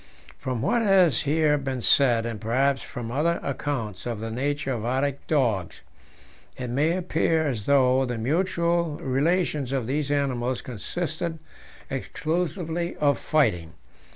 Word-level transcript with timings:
From 0.39 0.63
what 0.63 0.81
has 0.81 1.19
here 1.21 1.59
been 1.59 1.83
said, 1.83 2.25
and 2.25 2.41
perhaps 2.41 2.81
from 2.81 3.11
other 3.11 3.39
accounts 3.43 4.07
of 4.07 4.19
the 4.19 4.31
nature 4.31 4.73
of 4.73 4.83
Arctic 4.83 5.27
dogs, 5.27 5.81
it 6.57 6.71
may 6.71 6.97
appear 6.97 7.45
as 7.45 7.67
though 7.67 8.03
the 8.05 8.17
mutual 8.17 8.95
relations 8.95 9.71
of 9.71 9.85
these 9.85 10.09
animals 10.09 10.63
consisted 10.63 11.37
exclusively 11.91 12.95
of 12.95 13.19
fighting. 13.19 13.73